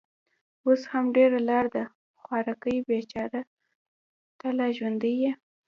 اوس 0.65 0.81
هم 0.91 1.05
ډېره 1.17 1.39
لار 1.49 1.65
ده. 1.75 1.83
خوارکۍ، 2.21 2.77
بېچاره، 2.87 3.41
ته 4.39 4.47
لا 4.57 4.67
ژوندۍ 4.77 5.13
يې؟ 5.23 5.31